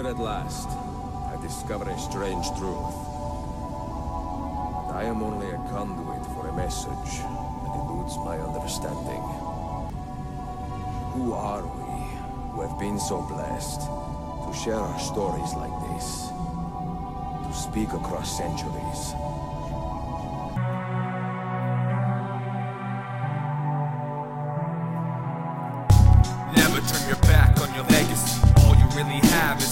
Here 0.00 0.08
at 0.08 0.18
last, 0.18 0.66
I 1.28 1.36
discover 1.42 1.90
a 1.90 1.98
strange 1.98 2.46
truth. 2.56 2.96
I 4.88 5.04
am 5.04 5.22
only 5.22 5.50
a 5.50 5.58
conduit 5.68 6.24
for 6.32 6.48
a 6.48 6.56
message 6.56 7.20
that 7.20 7.74
eludes 7.76 8.16
my 8.24 8.38
understanding. 8.38 9.20
Who 11.12 11.34
are 11.34 11.60
we 11.60 11.92
who 12.52 12.62
have 12.62 12.78
been 12.78 12.98
so 12.98 13.20
blessed 13.20 13.82
to 13.82 14.54
share 14.64 14.80
our 14.80 14.98
stories 15.00 15.52
like 15.52 15.76
this? 15.92 16.32
To 17.44 17.52
speak 17.52 17.92
across 17.92 18.34
centuries. 18.34 19.12
Never 26.56 26.80
turn 26.88 27.06
your 27.06 27.20
back 27.28 27.60
on 27.60 27.74
your 27.74 27.84
legacy. 27.84 28.40
All 28.64 28.74
you 28.76 28.86
really 28.96 29.20
have 29.28 29.60
is 29.60 29.69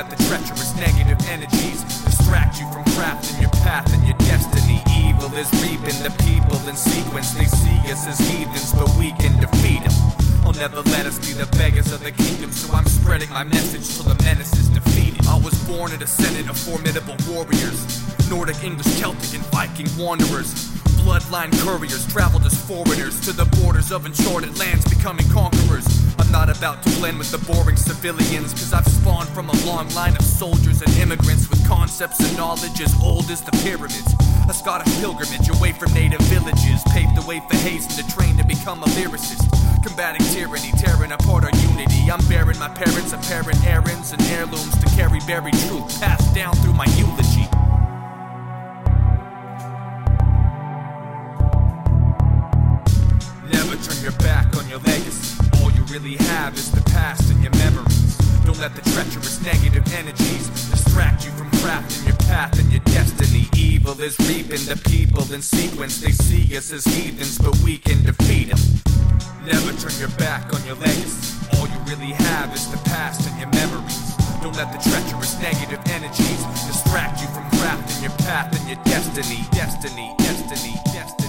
let 0.00 0.16
the 0.16 0.24
treacherous 0.24 0.74
negative 0.76 1.20
energies 1.28 1.84
distract 2.08 2.58
you 2.58 2.64
from 2.72 2.84
crafting 2.96 3.38
your 3.38 3.50
path 3.60 3.84
and 3.92 4.02
your 4.08 4.16
destiny. 4.24 4.80
Evil 4.96 5.28
is 5.36 5.52
reaping 5.60 5.98
the 6.00 6.08
people 6.24 6.56
in 6.66 6.74
sequence. 6.74 7.32
They 7.32 7.44
see 7.44 7.76
us 7.92 8.06
as 8.08 8.18
heathens, 8.18 8.72
but 8.72 8.88
we 8.96 9.12
can 9.20 9.38
defeat 9.38 9.84
them. 9.84 9.92
I'll 10.40 10.56
oh, 10.56 10.58
never 10.58 10.80
let 10.96 11.04
us 11.04 11.18
be 11.20 11.34
the 11.34 11.44
beggars 11.58 11.92
of 11.92 12.02
the 12.02 12.12
kingdom, 12.12 12.50
so 12.50 12.72
I'm 12.72 12.86
spreading 12.86 13.28
my 13.28 13.44
message 13.44 13.94
till 13.94 14.08
the 14.08 14.16
menace 14.24 14.54
is 14.56 14.70
defeated. 14.70 15.26
I 15.26 15.36
was 15.36 15.52
born 15.68 15.92
in 15.92 16.02
a 16.02 16.06
senate 16.06 16.48
of 16.48 16.56
formidable 16.56 17.16
warriors 17.28 17.84
Nordic, 18.30 18.64
English, 18.64 18.88
Celtic, 18.96 19.34
and 19.34 19.44
Viking 19.52 19.90
wanderers. 19.98 20.54
Bloodline 21.04 21.52
couriers 21.60 22.06
traveled 22.06 22.46
as 22.46 22.56
foreigners 22.64 23.20
to 23.20 23.32
the 23.32 23.44
borders 23.60 23.92
of 23.92 24.06
uncharted 24.06 24.58
lands, 24.58 24.88
becoming 24.88 25.28
conquerors. 25.28 26.09
Not 26.30 26.48
about 26.48 26.82
to 26.84 26.90
blend 26.90 27.18
with 27.18 27.32
the 27.32 27.38
boring 27.52 27.76
civilians, 27.76 28.52
cause 28.52 28.72
I've 28.72 28.86
spawned 28.86 29.28
from 29.30 29.50
a 29.50 29.66
long 29.66 29.88
line 29.90 30.14
of 30.14 30.22
soldiers 30.22 30.80
and 30.80 30.90
immigrants 30.96 31.50
with 31.50 31.66
concepts 31.66 32.20
and 32.20 32.36
knowledge 32.36 32.80
as 32.80 32.94
old 33.02 33.28
as 33.30 33.42
the 33.42 33.50
pyramids. 33.66 34.14
A 34.48 34.54
Scottish 34.54 34.94
pilgrimage 35.00 35.50
away 35.50 35.72
from 35.72 35.92
native 35.92 36.20
villages 36.30 36.82
paved 36.90 37.16
the 37.16 37.26
way 37.26 37.42
for 37.50 37.56
haste 37.56 37.98
to 37.98 38.06
train 38.14 38.36
to 38.38 38.44
become 38.44 38.80
a 38.82 38.86
lyricist. 38.94 39.42
Combating 39.82 40.24
tyranny, 40.28 40.70
tearing 40.78 41.10
apart 41.10 41.44
our 41.44 41.54
unity. 41.68 42.10
I'm 42.10 42.24
bearing 42.28 42.58
my 42.58 42.68
parents' 42.68 43.12
apparent 43.12 43.58
errands 43.66 44.12
and 44.12 44.22
heirlooms 44.30 44.78
to 44.78 44.86
carry 44.94 45.18
buried 45.26 45.58
truth 45.66 46.00
passed 46.00 46.32
down 46.32 46.54
through 46.62 46.74
my 46.74 46.86
eulogy. 46.94 47.50
Never 53.50 53.76
turn 53.82 54.00
your 54.00 54.16
back 54.22 54.56
on 54.56 54.68
your 54.68 54.78
legacy. 54.78 55.39
Really 55.90 56.14
have 56.30 56.54
is 56.54 56.70
the 56.70 56.82
past 56.92 57.32
and 57.32 57.42
your 57.42 57.50
memories. 57.56 58.16
Don't 58.46 58.60
let 58.60 58.76
the 58.76 58.82
treacherous 58.94 59.42
negative 59.42 59.82
energies 59.92 60.46
distract 60.70 61.24
you 61.24 61.32
from 61.32 61.50
crafting 61.58 62.06
your 62.06 62.16
path 62.30 62.56
and 62.60 62.70
your 62.70 62.80
destiny. 62.84 63.48
Evil 63.56 64.00
is 64.00 64.16
reaping 64.20 64.62
the 64.70 64.78
people 64.86 65.26
in 65.34 65.42
sequence. 65.42 66.00
They 66.00 66.12
see 66.12 66.56
us 66.56 66.70
as 66.72 66.84
heathens, 66.84 67.38
but 67.38 67.58
we 67.64 67.76
can 67.76 68.04
defeat 68.04 68.54
them. 68.54 68.62
Never 69.44 69.72
turn 69.82 69.98
your 69.98 70.14
back 70.14 70.54
on 70.54 70.64
your 70.64 70.76
legacy. 70.76 71.34
All 71.58 71.66
you 71.66 71.80
really 71.90 72.14
have 72.30 72.54
is 72.54 72.70
the 72.70 72.78
past 72.86 73.26
and 73.26 73.36
your 73.40 73.50
memories. 73.50 74.14
Don't 74.42 74.54
let 74.54 74.70
the 74.70 74.78
treacherous 74.78 75.34
negative 75.42 75.82
energies 75.90 76.42
distract 76.70 77.20
you 77.20 77.26
from 77.34 77.42
crafting 77.58 78.00
your 78.00 78.14
path 78.22 78.54
and 78.54 78.62
your 78.70 78.78
destiny. 78.84 79.42
Destiny, 79.50 80.14
destiny, 80.18 80.78
destiny. 80.94 81.19